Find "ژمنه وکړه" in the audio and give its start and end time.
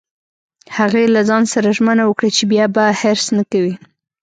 1.77-2.29